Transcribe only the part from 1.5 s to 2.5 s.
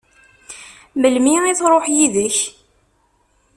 i tṛuḥ yid-k?